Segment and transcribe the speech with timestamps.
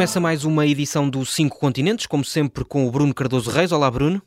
[0.00, 3.70] começa mais uma edição do Cinco Continentes, como sempre com o Bruno Cardoso Reis.
[3.70, 4.22] Olá, Bruno.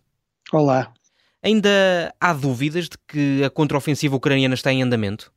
[0.51, 0.93] Olá.
[1.41, 5.33] Ainda há dúvidas de que a contraofensiva ucraniana está em andamento?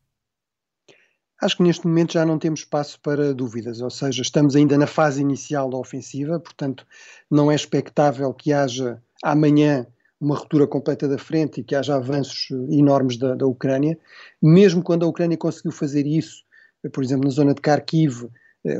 [1.40, 4.86] Acho que neste momento já não temos espaço para dúvidas, ou seja, estamos ainda na
[4.86, 6.86] fase inicial da ofensiva, portanto,
[7.30, 9.86] não é expectável que haja amanhã
[10.20, 13.98] uma ruptura completa da frente e que haja avanços enormes da, da Ucrânia.
[14.42, 16.44] Mesmo quando a Ucrânia conseguiu fazer isso,
[16.92, 18.28] por exemplo, na zona de Kharkiv,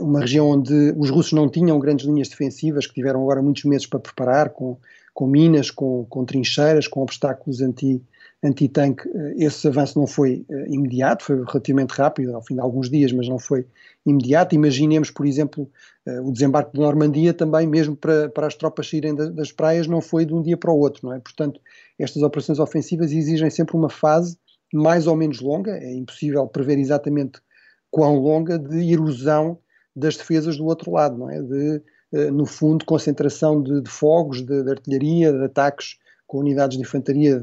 [0.01, 3.87] uma região onde os russos não tinham grandes linhas defensivas, que tiveram agora muitos meses
[3.87, 4.77] para preparar, com,
[5.15, 8.03] com minas, com, com trincheiras, com obstáculos anti,
[8.43, 9.09] anti-tanque.
[9.09, 13.13] Eh, esse avanço não foi uh, imediato, foi relativamente rápido, ao fim de alguns dias,
[13.13, 13.67] mas não foi
[14.05, 14.55] imediato.
[14.55, 15.71] Imaginemos, por exemplo,
[16.07, 19.87] uh, o desembarque de Normandia também, mesmo para, para as tropas saírem da, das praias,
[19.87, 21.19] não foi de um dia para o outro, não é?
[21.19, 21.61] Portanto,
[21.99, 24.37] estas operações ofensivas exigem sempre uma fase
[24.73, 27.41] mais ou menos longa, é impossível prever exatamente
[27.91, 29.59] quão longa, de erosão
[29.97, 31.41] das defesas do outro lado, não é?
[31.41, 36.77] De, uh, no fundo, concentração de, de fogos, de, de, artilharia, de ataques com unidades
[36.77, 37.41] de infantaria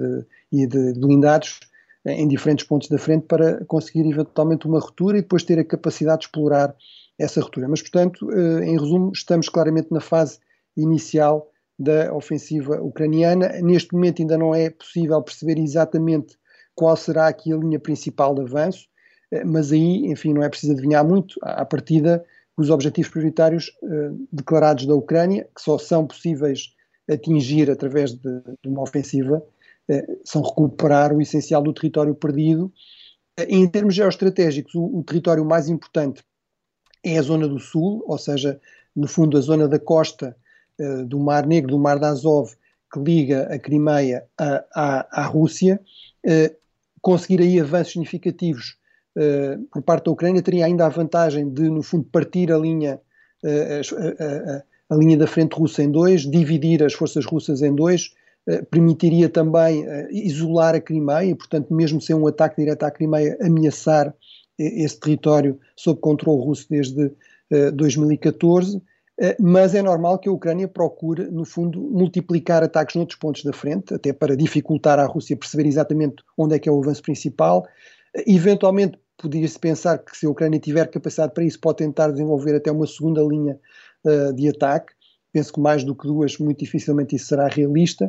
[0.51, 1.59] e de blindados
[2.05, 6.19] em diferentes pontos da frente para conseguir eventualmente uma ruptura e depois ter a capacidade
[6.19, 6.75] de explorar
[7.17, 7.67] essa ruptura.
[7.67, 10.39] Mas, portanto, eh, em resumo, estamos claramente na fase
[10.75, 13.49] inicial da ofensiva ucraniana.
[13.61, 16.37] Neste momento ainda não é possível perceber exatamente
[16.75, 18.87] qual será aqui a linha principal de avanço,
[19.31, 21.39] eh, mas aí, enfim, não é preciso adivinhar muito.
[21.41, 22.23] À partida,
[22.57, 26.73] os objetivos prioritários eh, declarados da Ucrânia, que só são possíveis
[27.09, 29.43] atingir através de, de uma ofensiva,
[29.89, 32.71] eh, são recuperar o essencial do território perdido.
[33.37, 36.23] Eh, em termos geoestratégicos, o, o, território mais importante
[37.03, 38.59] é a zona do sul, ou seja,
[38.95, 40.35] no fundo, a zona da costa
[41.07, 42.55] do Mar Negro, do Mar de Azov,
[42.91, 45.79] que liga a Crimeia à, à, Rússia.
[46.99, 48.77] Conseguir aí avanços significativos
[49.71, 52.99] por parte da Ucrânia teria ainda a vantagem de, no fundo, partir a linha,
[53.43, 54.63] a,
[54.93, 58.11] a linha da frente russa em dois, dividir as forças russas em dois,
[58.45, 63.37] eh, permitiria também isolar a Crimeia e, portanto, mesmo sem um ataque direto à Crimeia,
[63.41, 64.13] ameaçar
[64.59, 67.11] esse território sob controle russo desde
[67.73, 68.81] 2014.
[69.39, 73.93] mas é normal que a Ucrânia procure, no fundo, multiplicar ataques noutros pontos da frente,
[73.93, 77.65] até para dificultar à Rússia perceber exatamente onde é que é o avanço principal.
[78.27, 82.71] eventualmente, podia-se pensar que se a Ucrânia tiver capacidade para isso, pode tentar desenvolver até
[82.71, 83.59] uma segunda linha
[84.35, 84.93] de ataque
[85.33, 88.05] penso que mais do que duas, muito dificilmente isso será realista.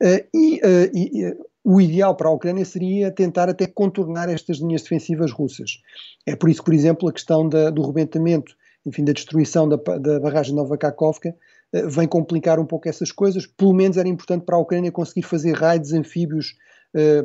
[0.00, 4.58] Uh, e, uh, e uh, o ideal para a Ucrânia seria tentar até contornar estas
[4.58, 5.80] linhas defensivas russas.
[6.26, 10.20] É por isso, por exemplo, a questão da, do rebentamento, enfim, da destruição da, da
[10.20, 11.34] barragem Nova Kakovka
[11.88, 13.46] vem complicar um pouco essas coisas.
[13.46, 16.54] Pelo menos era importante para a Ucrânia conseguir fazer raids anfíbios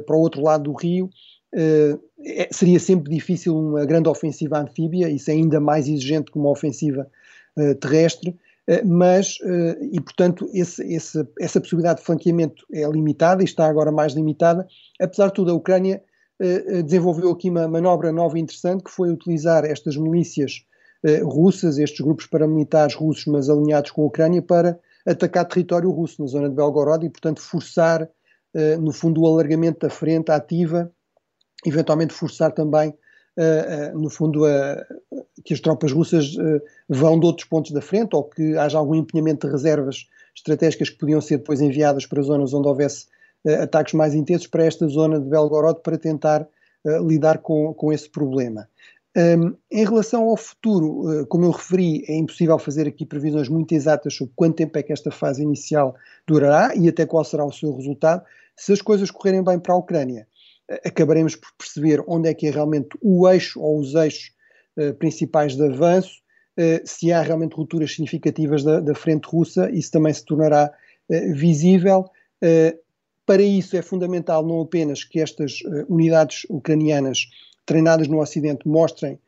[0.07, 1.07] para o outro lado do rio.
[1.53, 6.49] É, seria sempre difícil uma grande ofensiva anfíbia, isso é ainda mais exigente que uma
[6.49, 7.09] ofensiva
[7.79, 8.37] terrestre.
[8.67, 13.65] Eh, mas, eh, e portanto, esse, esse, essa possibilidade de flanqueamento é limitada e está
[13.67, 14.67] agora mais limitada.
[14.99, 16.01] Apesar de tudo, a Ucrânia
[16.39, 20.65] eh, desenvolveu aqui uma manobra nova e interessante, que foi utilizar estas milícias
[21.23, 26.27] russas, estes grupos paramilitares russos, mas alinhados com a Ucrânia, para atacar território russo na
[26.27, 28.07] zona de Belgorod e, portanto, forçar,
[28.79, 30.91] no fundo, o alargamento da frente ativa,
[31.65, 36.35] eventualmente forçar também uh, no fundo, uh, que as tropas russas
[36.87, 40.97] vão de outros pontos da frente ou que haja algum empenhamento de reservas estratégicas que
[40.97, 43.07] podiam ser depois enviadas para zonas onde houvesse
[43.61, 46.47] ataques mais intensos para esta zona de Belgorod para tentar
[47.05, 48.67] lidar com, com esse problema.
[49.15, 53.73] Um, em relação ao futuro, uh, como eu referi, é impossível fazer aqui previsões muito
[53.73, 55.95] exatas sobre quanto tempo é que esta fase inicial
[56.25, 58.23] durará e até qual será o seu resultado.
[58.55, 60.27] Se as coisas correrem bem para a Ucrânia,
[60.85, 64.31] acabaremos por perceber onde é que é realmente o eixo ou os eixos
[64.77, 66.21] uh, principais de avanço,
[66.57, 70.71] uh, se há realmente rupturas significativas da, da, frente russa, isso também se tornará
[71.09, 72.09] uh, visível.
[73.25, 77.27] para isso é fundamental não apenas que estas unidades ucranianas
[77.65, 79.19] treinadas no Ocidente mostrem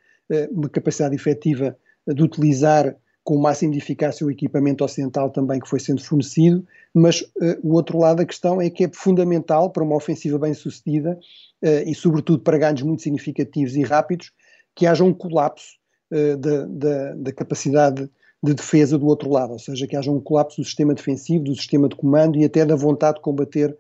[0.51, 6.03] uma capacidade efetiva de utilizar com de eficácia o equipamento ocidental também que foi sendo
[6.03, 10.37] fornecido, mas uh, o outro lado da questão é que é fundamental para uma ofensiva
[10.37, 11.17] bem sucedida
[11.63, 14.31] uh, e sobretudo para ganhos muito significativos e rápidos,
[14.75, 15.77] que haja um colapso
[16.11, 18.09] uh, da, da, da, capacidade
[18.43, 21.55] de defesa do outro lado, ou seja, que haja um colapso do sistema defensivo, do
[21.55, 23.75] sistema de comando e até da vontade de combater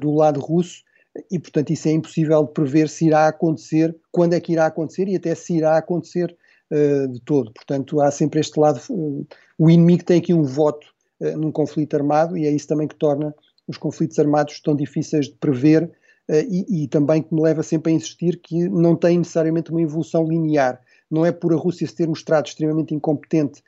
[0.00, 0.82] do lado russo,
[1.30, 5.06] e portanto isso é impossível de prever se irá acontecer, quando é que irá acontecer
[5.08, 6.34] e até se irá acontecer
[6.70, 7.52] uh, de todo.
[7.52, 8.80] Portanto, há sempre este lado.
[8.90, 9.26] Uh,
[9.58, 10.86] o inimigo tem aqui um voto
[11.20, 13.34] uh, num conflito armado e é isso também que torna
[13.66, 15.90] os conflitos armados tão difíceis de prever
[16.30, 20.26] e, e, também que me leva sempre a insistir que não tem necessariamente uma evolução
[20.26, 20.78] linear.
[21.10, 23.62] Não é por a Rússia se ter mostrado extremamente incompetente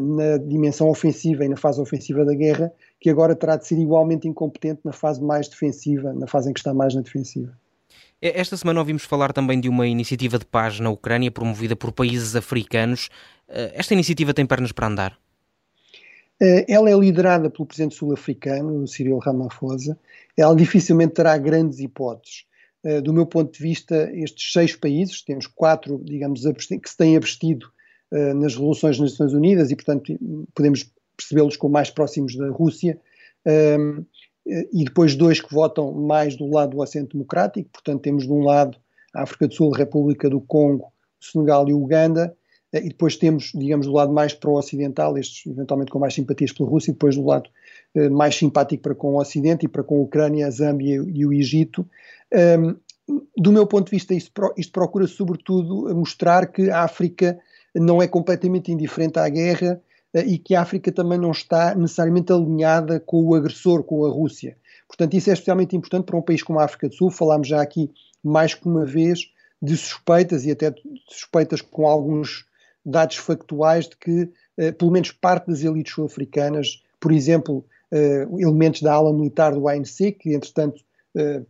[0.00, 2.70] na dimensão ofensiva e na fase ofensiva da guerra,
[3.00, 6.60] que agora terá de ser igualmente incompetente na fase mais defensiva, na fase em que
[6.60, 7.56] está mais na defensiva.
[8.26, 12.34] Esta semana ouvimos falar também de uma iniciativa de paz na Ucrânia promovida por países
[12.34, 13.10] africanos.
[13.46, 15.18] Esta iniciativa tem pernas para andar?
[16.66, 19.98] Ela é liderada pelo presidente sul-africano, Cyril Ramaphosa.
[20.38, 22.46] Ela dificilmente terá grandes hipóteses.
[23.02, 26.44] Do meu ponto de vista, estes seis países, temos quatro, digamos,
[26.80, 27.70] que se têm abstido
[28.10, 30.18] nas resoluções das Nações Unidas e, portanto,
[30.54, 32.98] podemos percebê-los como mais próximos da Rússia,
[34.46, 38.44] e depois dois que votam mais do lado do Ocidente Democrático, portanto, temos de um
[38.44, 38.76] lado
[39.14, 42.36] a África do Sul, a República do Congo, Senegal e Uganda,
[42.72, 46.90] e depois temos, digamos, do lado mais pró-ocidental, estes eventualmente com mais simpatias pela Rússia,
[46.90, 47.48] e depois do lado
[48.10, 51.32] mais simpático para com o Ocidente e para com a Ucrânia, a Zâmbia e o
[51.32, 51.88] Egito.
[53.36, 54.32] do meu ponto de vista, isto,
[54.72, 57.38] procura sobretudo mostrar que a África
[57.74, 59.83] não é completamente indiferente à guerra eh,
[60.22, 64.56] e que a África também não está necessariamente alinhada com o agressor, com a Rússia.
[64.86, 67.10] Portanto, isso é especialmente importante para um país como a África do Sul.
[67.10, 67.90] Falámos já aqui
[68.22, 69.30] mais que uma vez
[69.60, 70.72] de suspeitas e até
[71.08, 72.46] suspeitas com alguns
[72.84, 78.82] dados factuais de que, eh, pelo menos parte das elites sul-africanas, por exemplo, eh, elementos
[78.82, 80.82] da ala militar do ANC, que entretanto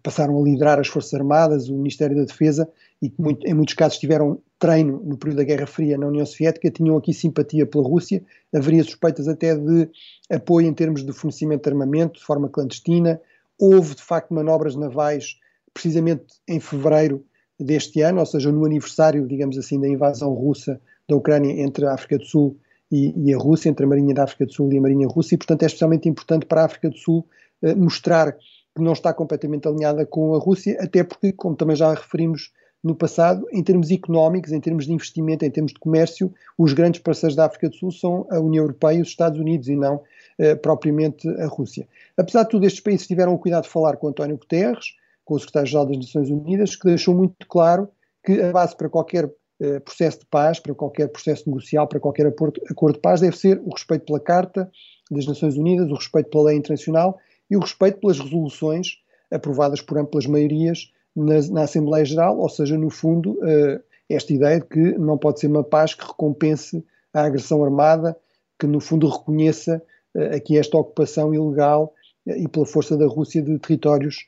[0.03, 2.69] passaram a liderar as Forças Armadas, o Ministério da Defesa,
[3.01, 6.25] e que muito, em muitos casos tiveram treino no período da Guerra Fria na União
[6.25, 9.91] Soviética, tinham aqui simpatia pela Rússia, haveria suspeitas até de
[10.31, 13.21] apoio em termos de fornecimento de armamento de forma clandestina.
[13.59, 15.39] Houve, de facto, manobras navais
[15.75, 17.23] precisamente em fevereiro
[17.61, 21.93] deste ano, ou seja, no aniversário, digamos assim, da invasão russa da Ucrânia entre a
[21.93, 22.57] África do Sul
[22.91, 25.35] e, e, a Rússia, entre a Marinha da África do Sul e a Marinha Russa,
[25.35, 27.27] e portanto é especialmente importante para a África do Sul
[27.61, 31.93] eh, mostrar que não está completamente alinhada com a Rússia, até porque, como também já
[31.93, 32.51] referimos
[32.85, 37.01] no passado, em termos económicos, em termos de investimento, em termos de comércio, os grandes
[37.01, 40.03] parceiros da África do Sul são a União Europeia e os Estados Unidos e não
[40.39, 41.89] eh, propriamente a Rússia.
[42.15, 44.95] Apesar de tudo, estes países tiveram o cuidado de falar com António Guterres,
[45.25, 47.89] com o secretário-geral das Nações Unidas, que deixou muito claro
[48.23, 49.33] que a base para qualquer
[49.63, 53.39] eh, processo de paz, para qualquer processo negocial, para qualquer acordo, acordo de paz, deve
[53.39, 54.71] ser o respeito pela Carta
[55.11, 57.17] das Nações Unidas, o respeito pela lei internacional
[57.51, 58.99] e o respeito pelas resoluções
[59.31, 64.61] aprovadas por amplas maiorias na, na Assembleia Geral, ou seja, no fundo, uh, esta ideia
[64.61, 68.17] de que não pode ser uma paz que recompense a agressão armada,
[68.59, 69.83] que no fundo reconheça
[70.15, 71.95] uh, aqui esta ocupação ilegal
[72.27, 74.27] uh, e pela força da Rússia de territórios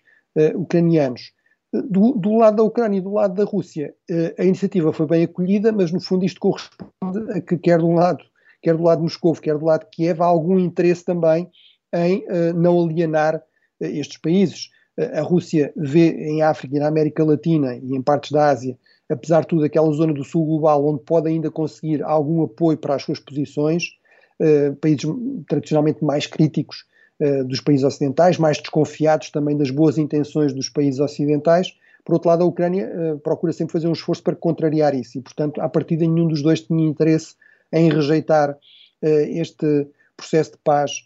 [0.55, 1.33] ucranianos.
[1.73, 3.95] Do, do, lado da Ucrânia e do lado da Rússia,
[4.39, 7.95] a iniciativa foi bem acolhida, mas no fundo isto corresponde a que quer de um
[7.95, 8.23] lado,
[8.61, 11.51] quer do lado de Moscou, quer do lado de Kiev, há algum interesse também
[11.95, 12.23] em
[12.55, 13.43] não alienar
[13.81, 18.49] estes países a Rússia vê em África e na América Latina e em partes da
[18.49, 18.79] Ásia,
[19.09, 22.95] apesar de tudo, aquela zona do sul global onde pode ainda conseguir algum apoio para
[22.95, 23.97] as suas posições,
[24.41, 25.05] uh, países
[25.49, 26.85] tradicionalmente mais críticos
[27.21, 31.75] uh, dos países ocidentais, mais desconfiados também das boas intenções dos países ocidentais.
[32.05, 35.21] Por outro lado, a Ucrânia uh, procura sempre fazer um esforço para contrariar isso e,
[35.21, 37.35] portanto, a partir de nenhum dos dois tinha interesse
[37.73, 38.57] em rejeitar
[39.03, 41.03] este processo de paz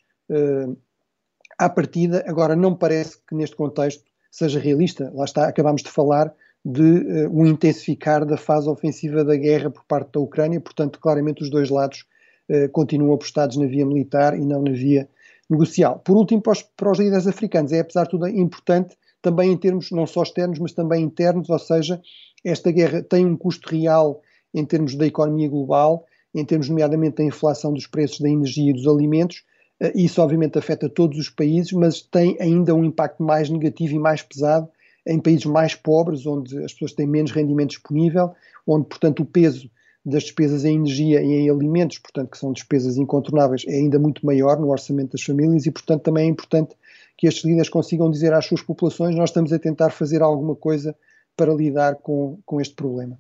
[1.61, 5.13] à partida, agora não parece que neste contexto seja realista.
[5.15, 6.33] Lá está, acabamos de falar
[6.65, 11.43] de uh, um intensificar da fase ofensiva da guerra por parte da Ucrânia, portanto, claramente
[11.43, 12.07] os dois lados
[12.49, 15.07] uh, continuam apostados na via militar e não na via
[15.51, 15.99] negocial.
[15.99, 19.57] Por último, para os, para os líderes africanos, é apesar de tudo importante também em
[19.57, 22.01] termos não só externos, mas também internos, ou seja,
[22.43, 24.23] esta guerra tem um custo real
[24.55, 28.73] em termos da economia global, em termos nomeadamente da inflação dos preços da energia e
[28.73, 29.45] dos alimentos,
[29.95, 34.23] isso, obviamente, afeta todos os países, mas tem ainda um impacto mais negativo e mais
[34.23, 34.69] pesado
[35.07, 38.33] em países mais pobres, onde as pessoas têm menos rendimento disponível,
[38.67, 39.71] onde, portanto, o peso
[40.05, 44.25] das despesas em energia e em alimentos, portanto, que são despesas incontornáveis, é ainda muito
[44.25, 46.75] maior no orçamento das famílias e, portanto, também é importante
[47.17, 50.95] que estes líderes consigam dizer às suas populações: nós estamos a tentar fazer alguma coisa
[51.37, 53.19] para lidar com, com este problema.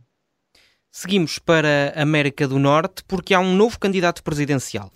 [0.93, 4.91] Seguimos para a América do Norte porque há um novo candidato presidencial.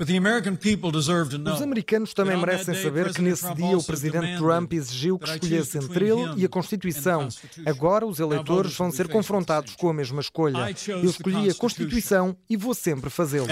[1.55, 6.09] Os americanos também merecem saber que nesse dia o presidente Trump exigiu que escolhesse entre
[6.09, 7.29] ele e a Constituição.
[7.65, 10.75] Agora os eleitores vão ser confrontados com a mesma escolha.
[10.89, 13.47] Eu escolhi a Constituição e vou sempre fazê-lo.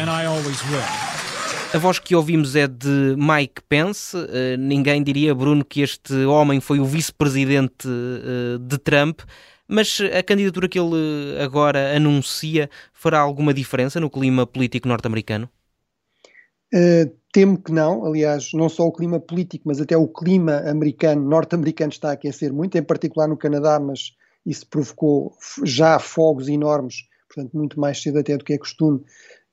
[1.72, 4.14] A voz que ouvimos é de Mike Pence.
[4.14, 9.20] Uh, ninguém diria, Bruno, que este homem foi o vice-presidente uh, de Trump.
[9.74, 15.48] Mas a candidatura que ele agora anuncia fará alguma diferença no clima político norte-americano?
[16.74, 18.04] Uh, temo que não.
[18.04, 22.52] Aliás, não só o clima político, mas até o clima americano, norte-americano, está a aquecer
[22.52, 24.14] muito, em particular no Canadá, mas
[24.44, 25.32] isso provocou
[25.64, 29.00] já fogos enormes, portanto, muito mais cedo até do que é costume,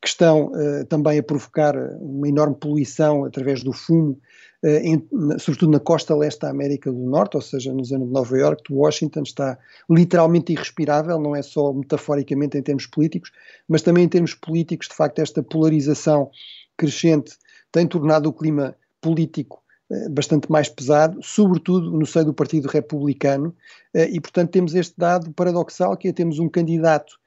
[0.01, 0.51] que estão
[0.89, 4.19] também a provocar uma enorme poluição através do fumo,
[4.63, 5.07] em,
[5.39, 8.63] sobretudo na costa leste da América do Norte, ou seja, na zona de Nova York,
[8.67, 9.57] de Washington, está
[9.89, 13.31] literalmente irrespirável, não é só metaforicamente em termos políticos,
[13.67, 16.29] mas também em termos políticos, de facto, esta polarização
[16.75, 17.37] crescente
[17.71, 23.55] tem tornado o clima político eh, bastante mais pesado, sobretudo no seio do Partido Republicano,
[23.93, 27.17] eh, e portanto temos este dado paradoxal que é temos um candidato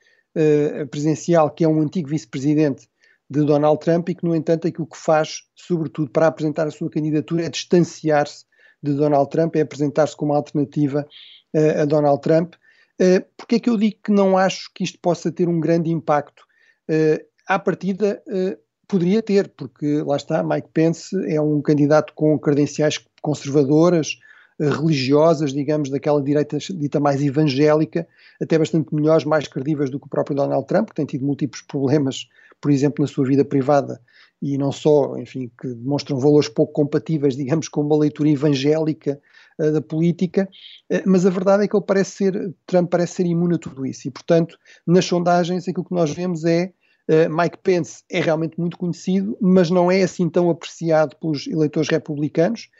[0.90, 2.88] presidencial que é um antigo vice-presidente
[3.28, 6.90] de Donald Trump e que, no entanto, aquilo que faz, sobretudo para apresentar a sua
[6.90, 8.44] candidatura, é distanciar-se
[8.82, 11.06] de Donald Trump, é apresentar-se como alternativa
[11.54, 12.54] uh, a Donald Trump.
[13.00, 15.90] Uh, Porque é que eu digo que não acho que isto possa ter um grande
[15.90, 16.42] impacto?
[16.90, 22.38] Uh, à partida, uh, poderia ter, porque lá está, Mike Pence é um candidato com
[22.38, 24.18] credenciais conservadoras,
[24.60, 28.06] eh, religiosas, digamos, daquela direita dita mais evangélica,
[28.40, 31.62] até bastante melhores, mais credíveis do que o próprio Donald Trump, que tem tido múltiplos
[31.62, 32.28] problemas,
[32.62, 34.00] por exemplo, na sua vida privada,
[34.40, 39.20] e não só, enfim, que demonstram valores pouco compatíveis, digamos, com uma leitura evangélica
[39.58, 40.48] uh, da política,
[40.90, 43.84] uh, mas a verdade é que ele parece ser, Trump parece ser imune a tudo
[43.84, 46.72] isso, e portanto, nas sondagens, aquilo que nós vemos é
[47.10, 51.88] Uh, Mike Pence é realmente muito conhecido, mas não é assim tão apreciado pelos eleitores
[51.88, 52.70] republicanos.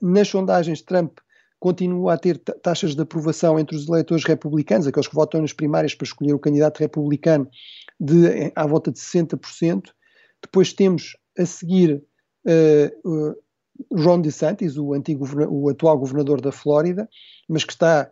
[0.00, 1.18] Nas sondagens, Trump
[1.60, 5.94] continua a ter taxas de aprovação entre os eleitores republicanos, aqueles que votam nas primárias
[5.94, 7.46] para escolher o candidato republicano,
[8.00, 9.90] de à volta de 60%.
[10.42, 12.02] Depois temos a seguir
[12.46, 13.36] uh,
[13.92, 17.06] Ron DeSantis, o, antigo, o atual governador da Flórida,
[17.46, 18.10] mas que está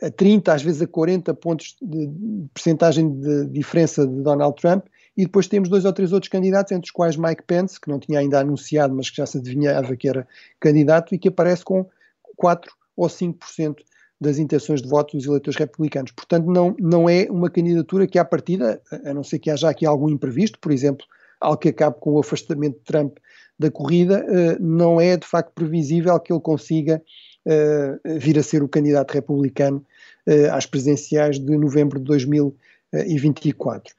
[0.00, 2.08] a 30, às vezes a 40 pontos de
[2.54, 6.86] percentagem de diferença de Donald Trump, e depois temos dois ou três outros candidatos, entre
[6.86, 10.08] os quais Mike Pence, que não tinha ainda anunciado, mas que já se adivinhava que
[10.08, 10.26] era
[10.60, 11.88] candidato, e que aparece com
[12.36, 13.76] 4 ou 5%
[14.20, 16.10] das intenções de voto dos eleitores republicanos.
[16.12, 19.84] Portanto, não, não é uma candidatura que, à partida, a não ser que haja aqui
[19.84, 21.04] algum imprevisto, por exemplo,
[21.40, 23.18] algo que acabe com o afastamento de Trump
[23.58, 27.02] da corrida, eh, não é de facto previsível que ele consiga
[27.46, 29.84] uh, vir a ser o candidato republicano
[30.26, 33.94] uh, às presidenciais de novembro de 2024.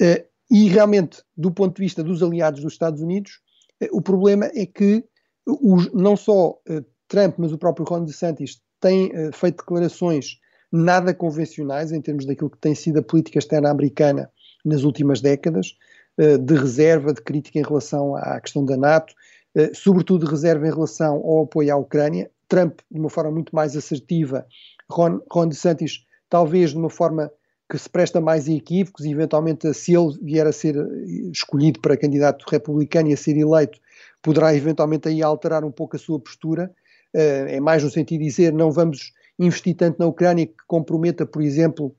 [0.00, 3.40] Uh, e realmente, do ponto de vista dos aliados dos Estados Unidos,
[3.92, 5.04] o problema é que
[5.46, 6.58] os, não só
[7.08, 10.38] Trump, mas o próprio Ron DeSantis têm feito declarações
[10.70, 14.30] nada convencionais em termos daquilo que tem sido a política externa americana
[14.64, 15.74] nas últimas décadas,
[16.16, 19.14] de reserva, de crítica em relação à questão da NATO,
[19.74, 23.76] sobretudo de reserva em relação ao apoio à Ucrânia, Trump de uma forma muito mais
[23.76, 24.46] assertiva,
[24.90, 27.30] Ron, Ron DeSantis talvez de uma forma
[27.70, 30.74] que se presta mais a equívocos e eventualmente se ele vier a ser
[31.30, 33.78] escolhido para candidato republicano e a ser eleito,
[34.22, 38.26] poderá eventualmente aí alterar um pouco a sua postura, uh, é mais no sentido de
[38.26, 41.94] dizer não vamos investir tanto na Ucrânia que comprometa, por exemplo,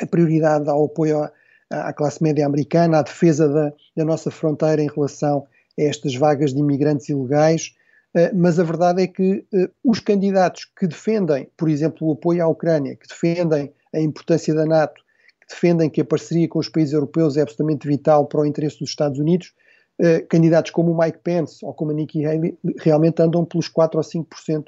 [0.00, 1.32] a prioridade ao apoio à,
[1.70, 5.46] à classe média americana, à defesa da, da nossa fronteira em relação
[5.78, 7.74] a estas vagas de imigrantes ilegais,
[8.14, 12.44] eh, mas a verdade é que uh, os candidatos que defendem, por exemplo, o apoio
[12.44, 15.00] à Ucrânia, que defendem a importância da NATO,
[15.40, 18.78] que defendem que a parceria com os países europeus é absolutamente vital para o interesse
[18.80, 19.52] dos Estados Unidos,
[20.00, 23.98] uh, candidatos como o Mike Pence ou como a Nikki Haley realmente andam pelos 4
[23.98, 24.64] ou 5%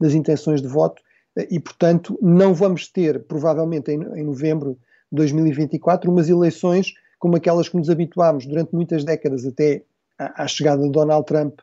[0.00, 1.02] das intenções de voto
[1.50, 4.78] e, portanto, não vamos ter, provavelmente em, em novembro
[5.12, 9.82] de 2024, umas eleições como aquelas que nos habituámos durante muitas décadas até
[10.18, 11.60] à, à chegada de Donald Trump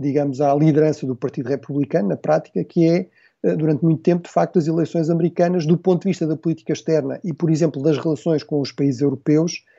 [0.00, 3.06] digamos, à liderança do Partido Republicano, na prática, que é,
[3.42, 6.72] eh, durante muito tempo, de facto, as eleições americanas, do ponto de vista da política
[6.72, 9.70] externa e, por exemplo, das relações com os países europeus, eh,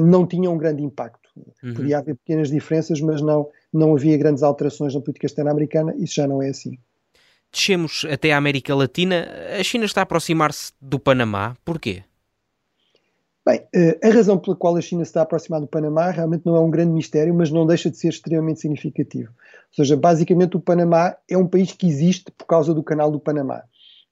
[0.00, 1.28] não tinham um grande impacto.
[1.62, 1.74] Uhum.
[1.74, 6.14] Podia haver pequenas diferenças, mas não, não havia grandes alterações na política externa americana, isso
[6.14, 6.78] já não é assim.
[7.52, 9.28] Descemos até a América Latina.
[9.58, 11.54] A China está a aproximar-se do Panamá.
[11.64, 12.02] Porquê?
[13.44, 16.46] Bem, eh, a razão pela qual a China se está a aproximar do Panamá realmente
[16.46, 19.30] não é um grande mistério, mas não deixa de ser extremamente significativo.
[19.30, 23.18] Ou seja, basicamente o Panamá é um país que existe por causa do canal do
[23.20, 23.62] Panamá.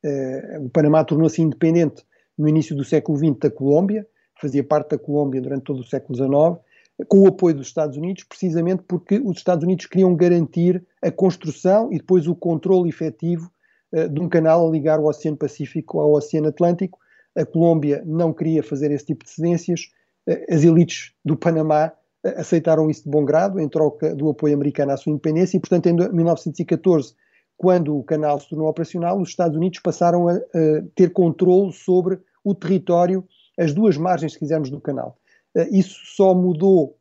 [0.02, 2.04] Eh, o Panamá tornou-se independente
[2.36, 4.06] no início do século XX da Colômbia,
[4.40, 6.64] fazia parte da Colômbia durante todo o século XIX,
[7.09, 11.92] com o apoio dos Estados Unidos, precisamente porque os Estados Unidos queriam garantir a construção
[11.92, 13.50] e depois o controle efetivo
[13.92, 16.99] eh, de um canal a ligar o Oceano Pacífico ao Oceano Atlântico,
[17.37, 19.90] a Colômbia não queria fazer esse tipo de cedências,
[20.26, 21.92] eh, as elites do Panamá
[22.25, 25.61] eh, aceitaram isso de bom grado, em troca do apoio americano à sua independência, e,
[25.61, 27.14] portanto, em 1914,
[27.56, 30.40] quando o canal se tornou operacional, os Estados Unidos passaram a, a
[30.94, 33.25] ter controle sobre o território,
[33.60, 35.18] as duas margens, se quisermos, do canal.
[35.54, 36.96] Eh, isso só mudou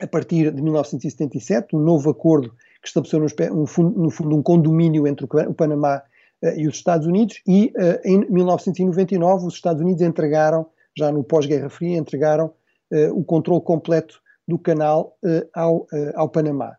[0.00, 3.20] a partir de 1977, um novo acordo que estabeleceu
[3.54, 6.02] no, fundo um condomínio entre o Panamá
[6.42, 11.22] uh, e os Estados Unidos, e uh, em 1999 os Estados Unidos entregaram, já no
[11.22, 12.52] pós-Guerra Fria, entregaram
[13.14, 15.16] o controle completo do canal
[15.54, 16.76] ao, ao Panamá.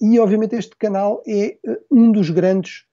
[0.00, 1.58] e, obviamente, este canal é
[1.90, 2.86] um dos grandes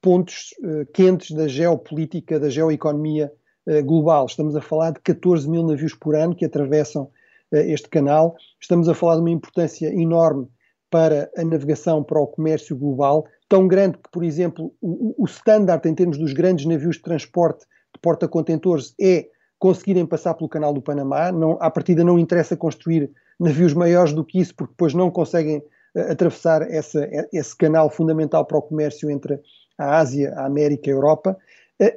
[0.00, 0.50] pontos
[0.94, 3.32] quentes da geopolítica, da geoeconomia
[3.84, 4.26] global.
[4.26, 7.10] Estamos a falar de 14 mil navios por ano que atravessam
[7.50, 8.36] este canal.
[8.60, 10.48] Estamos a falar de uma importância enorme
[10.94, 15.88] para a navegação, para o comércio global, tão grande que, por exemplo, o, o standard
[15.88, 19.26] em termos dos grandes navios de transporte de porta-contentores é
[19.58, 21.32] conseguirem passar pelo canal do Panamá.
[21.32, 25.58] Não, à partida não interessa construir navios maiores do que isso, porque depois não conseguem
[25.96, 29.40] uh, atravessar essa, esse canal fundamental para o comércio entre
[29.76, 31.36] a Ásia, a América e a Europa,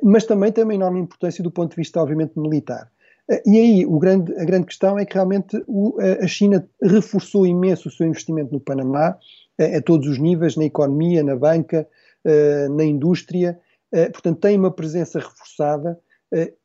[0.01, 2.91] mas também tem uma enorme importância do ponto de vista, obviamente, militar.
[3.46, 7.91] E aí grande, a grande questão é que realmente o, a China reforçou imenso o
[7.91, 9.17] seu investimento no Panamá,
[9.60, 11.88] a, a todos os níveis, na economia, na banca,
[12.75, 13.57] na indústria,
[14.12, 15.98] portanto tem uma presença reforçada.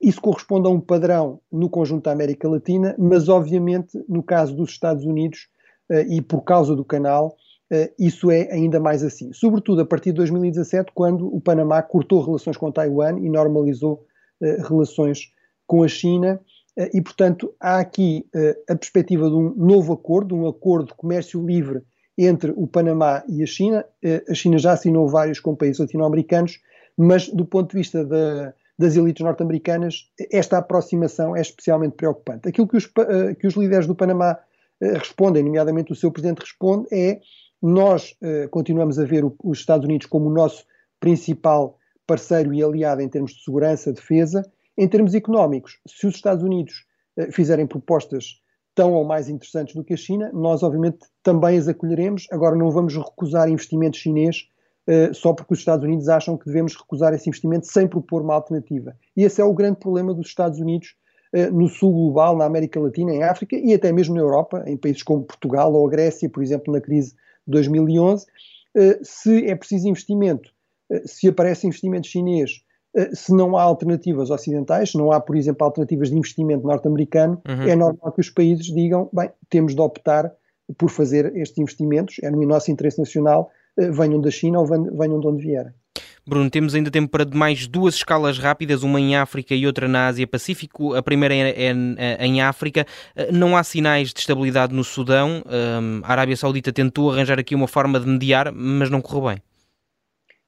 [0.01, 4.71] Isso corresponde a um padrão no conjunto da América Latina, mas obviamente no caso dos
[4.71, 5.49] Estados Unidos
[6.09, 7.37] e por causa do canal,
[7.99, 9.33] isso é ainda mais assim.
[9.33, 14.05] Sobretudo a partir de 2017, quando o Panamá cortou relações com Taiwan e normalizou
[14.41, 15.33] relações
[15.67, 16.41] com a China
[16.77, 20.95] eh, e, portanto, há aqui eh, a perspectiva de um novo acordo, um acordo de
[20.95, 21.83] comércio livre
[22.17, 23.85] entre o Panamá e a China.
[24.03, 26.61] Eh, a China já assinou vários com países latino-americanos,
[26.97, 32.49] mas do ponto de vista da, das elites norte-americanas, esta aproximação é especialmente preocupante.
[32.49, 34.39] Aquilo que os, que os líderes do Panamá
[34.81, 37.21] respondem, nomeadamente o seu presidente responde, é
[37.63, 38.17] nós
[38.51, 40.65] continuamos a ver os Estados Unidos como o nosso
[40.99, 44.45] principal parceiro e aliado em termos de segurança, defesa,
[44.77, 48.41] em termos económicos, se os Estados Unidos eh, fizerem propostas
[48.75, 52.27] tão ou mais interessantes do que a China, nós obviamente também as acolheremos.
[52.31, 54.49] Agora não vamos recusar investimento chinês
[54.89, 58.35] uh, só porque os Estados Unidos acham que devemos recusar esse investimento sem propor uma
[58.35, 58.97] alternativa.
[59.15, 60.97] E esse é o grande problema dos Estados Unidos
[61.35, 64.79] uh, no sul global, na América Latina, em África e até mesmo na Europa, em
[64.79, 67.15] países como Portugal ou a Grécia, por exemplo, na crise
[67.47, 68.27] 2011.
[68.77, 70.51] Uh, se é preciso investimento,
[71.05, 72.63] se aparece investimento chinês
[72.95, 77.41] eh, se não há alternativas ocidentais, se não há, por exemplo, alternativas de investimento norte-americano,
[77.49, 77.63] uhum.
[77.63, 80.31] é normal que os países digam, bem, temos de optar
[80.77, 85.21] por fazer estes investimentos, é no nosso interesse nacional, eh, venham da China ou venham
[85.21, 85.73] de onde vierem.
[86.27, 90.07] Bruno, temos ainda tempo para mais duas escalas rápidas, uma em África e outra na
[90.07, 90.95] Ásia-Pacífico.
[90.95, 92.87] A primeira é, é, é, em África.
[93.17, 95.43] Eh, não há sinais de estabilidade no Sudão.
[96.05, 99.43] A Arábia Saudita tentou arranjar aqui uma forma de mediar, mas não correu bem.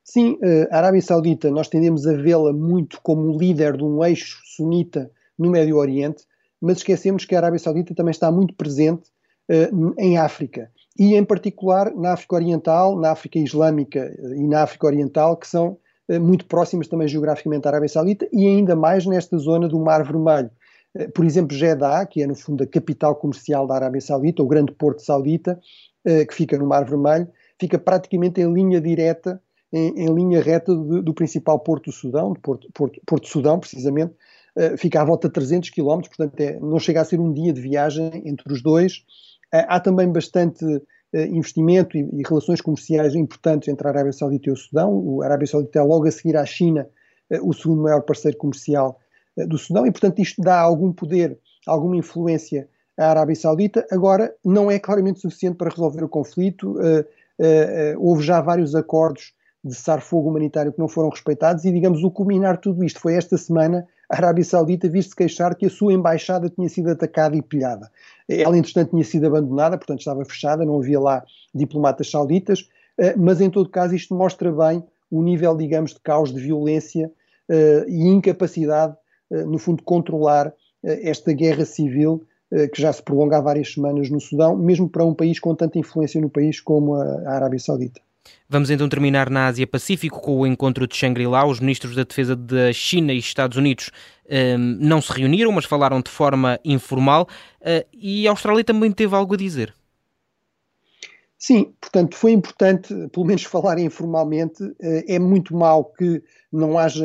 [0.04, 4.38] Sim, eh, a Arábia Saudita, nós tendemos a vê-la muito como líder de um eixo
[4.44, 6.24] sunita no Médio Oriente,
[6.60, 9.08] mas esquecemos que a Arábia Saudita também está muito presente
[9.50, 10.70] uh, em África.
[10.98, 15.48] E, em particular, na África Oriental, na África Islâmica eh, e na África Oriental, que
[15.48, 15.76] são
[16.09, 20.04] uh, muito próximas também geograficamente à Arábia Saudita, e ainda mais nesta zona do Mar
[20.04, 20.50] Vermelho.
[20.94, 24.46] Uh, por exemplo, Jeddah, que é no fundo a capital comercial da Arábia Saudita, o
[24.46, 25.61] grande porto saudita,
[26.28, 27.26] que fica no Mar Vermelho,
[27.59, 29.40] fica praticamente em linha direta
[29.72, 33.59] em, em linha reta do, do, principal porto do Sudão, do Porto, Porto, Porto Sudão,
[33.59, 34.12] precisamente,
[34.76, 37.61] fica à volta de 300 km, portanto é, não chega a ser um dia de
[37.62, 39.02] viagem entre os dois.
[39.54, 44.50] Uh, há também bastante uh, investimento e, e, relações comerciais importantes entre a Arábia Saudita
[44.50, 45.22] e o Sudão.
[45.22, 46.88] A Arábia Saudita é logo a seguir à China
[47.42, 49.00] o segundo maior parceiro comercial
[49.48, 53.86] do Sudão e, portanto, isto dá algum poder, alguma influência à Arábia Saudita.
[53.90, 56.76] Agora, não é claramente suficiente para resolver o conflito.
[57.98, 59.32] houve já vários acordos
[59.64, 63.38] de cessar-fogo humanitário que não foram respeitados e, digamos, o culminar tudo isto foi esta
[63.38, 67.90] semana a Arábia Saudita visto-se queixar que a sua embaixada tinha sido atacada e pilhada.
[68.28, 71.22] Ela, entretanto, tinha sido abandonada, portanto estava fechada, não havia lá
[71.54, 76.32] diplomatas sauditas, eh, mas em todo caso isto mostra bem o nível, digamos, de caos,
[76.32, 77.10] de violência
[77.48, 78.96] eh, e incapacidade,
[79.30, 80.52] eh, no fundo, de controlar
[80.87, 82.22] esta guerra civil
[82.70, 85.78] que já se prolonga há várias semanas no Sudão, mesmo para um país com tanta
[85.78, 88.02] influência no país como a Arábia Saudita.
[88.48, 91.46] Vamos então terminar na Ásia-Pacífico com o encontro de Shangri-La.
[91.46, 93.90] Os ministros da Defesa da China e Estados Unidos
[94.30, 97.28] um, não se reuniram, mas falaram de forma informal.
[97.60, 99.74] Uh, e a Austrália também teve algo a dizer.
[101.38, 104.62] Sim, portanto, foi importante, pelo menos falar informalmente.
[104.80, 107.04] É muito mal que não haja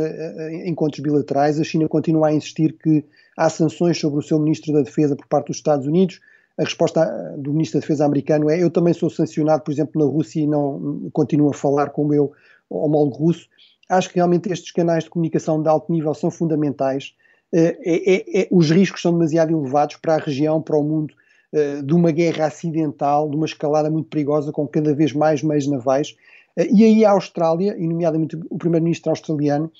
[0.65, 1.59] encontros bilaterais.
[1.59, 3.03] A China continua a insistir que
[3.35, 6.19] há sanções sobre o seu ministro da Defesa por parte dos Estados Unidos
[6.59, 10.11] a resposta do Ministro da Defesa americano é eu também sou sancionado, por exemplo, na
[10.11, 12.33] Rússia e não continuo a falar com o meu
[12.69, 13.47] homólogo russo.
[13.87, 17.15] Acho que realmente estes canais de comunicação de alto nível são fundamentais.
[17.53, 21.13] Eh, é, é, é, os riscos são demasiado elevados para a região, para o mundo,
[21.53, 25.65] eh, de uma guerra acidental, de uma escalada muito perigosa, com cada vez mais meios
[25.65, 26.13] navais.
[26.57, 29.71] Eh, e aí a Austrália, e nomeadamente o primeiro-ministro australiano,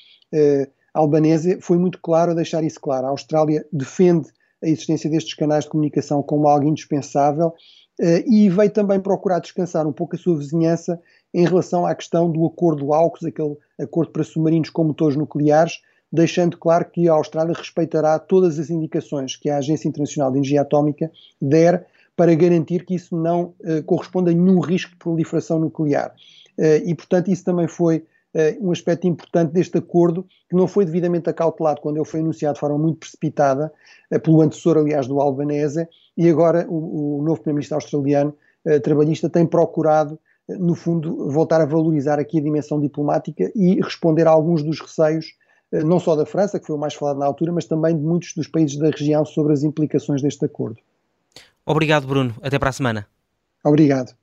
[0.93, 3.07] Albanese, foi muito claro a deixar isso claro.
[3.07, 4.29] A Austrália defende
[4.63, 7.53] a existência destes canais de comunicação como algo indispensável
[8.25, 11.01] e veio também procurar descansar um pouco a sua vizinhança
[11.33, 16.57] em relação à questão do acordo AUKUS, aquele acordo para submarinos com motores nucleares, deixando
[16.57, 21.11] claro que a Austrália respeitará todas as indicações que a Agência Internacional de Energia Atómica
[21.41, 26.13] der para garantir que isso não uh, corresponda a nenhum risco de proliferação nuclear.
[26.57, 28.03] Uh, e, portanto, isso também foi
[28.35, 32.55] uh, um aspecto importante deste acordo, que não foi devidamente acautelado quando ele foi anunciado
[32.55, 33.71] de forma muito precipitada,
[34.23, 35.87] pelo antecessor, aliás, do Albanese,
[36.17, 38.33] e agora o, o novo Primeiro-Ministro australiano,
[38.83, 40.19] trabalhista, tem procurado
[40.57, 45.35] no fundo, voltar a valorizar aqui a dimensão diplomática e responder a alguns dos receios,
[45.71, 48.01] eh, não só da França, que foi o mais falado na altura, mas também de
[48.01, 50.77] muitos dos países da região sobre as implicações deste acordo.
[51.65, 52.33] Obrigado, Bruno.
[52.41, 53.05] Até para a semana.
[53.63, 54.15] Obrigado.